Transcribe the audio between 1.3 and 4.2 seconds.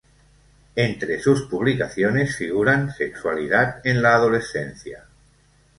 publicaciones figuran "Sexualidad en la